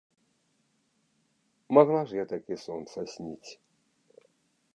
Магла 1.79 2.01
ж 2.13 2.19
я 2.21 2.25
такі 2.35 2.53
сон 2.65 2.81
сасніць. 2.97 3.51